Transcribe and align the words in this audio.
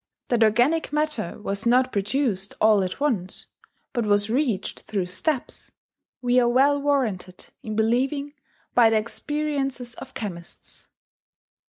That 0.29 0.43
organic 0.43 0.91
matter 0.91 1.37
was 1.39 1.67
not 1.67 1.91
produced 1.91 2.55
all 2.59 2.81
at 2.83 2.99
once, 2.99 3.45
but 3.93 4.03
was 4.03 4.31
reached 4.31 4.79
through 4.87 5.05
steps, 5.05 5.69
we 6.23 6.39
are 6.39 6.49
well 6.49 6.81
warranted 6.81 7.49
in 7.61 7.75
believing 7.75 8.33
by 8.73 8.89
the 8.89 8.97
experiences 8.97 9.93
of 9.93 10.15
chemists." 10.15 10.87